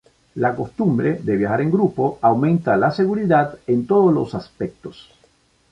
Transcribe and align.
La 0.43 0.55
costumbre 0.55 1.19
de 1.23 1.35
viajar 1.37 1.61
en 1.61 1.69
grupo 1.69 2.17
aumenta 2.23 2.75
la 2.75 2.89
seguridad 2.89 3.59
en 3.67 3.85
todos 3.85 4.11
los 4.11 4.33
aspectos. 4.33 5.11